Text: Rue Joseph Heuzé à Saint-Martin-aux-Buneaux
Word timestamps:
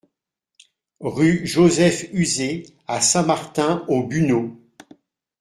Rue 0.99 1.45
Joseph 1.45 2.05
Heuzé 2.11 2.65
à 2.87 3.01
Saint-Martin-aux-Buneaux 3.01 4.57